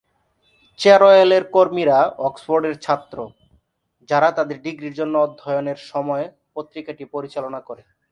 [0.79, 3.17] চেরওয়েলের কর্মীরা অক্সফোর্ডের ছাত্র
[4.09, 7.83] যারা তাদের ডিগ্রির জন্য অধ্যয়নের সময় পত্রিকাটি পরিচালনা করে।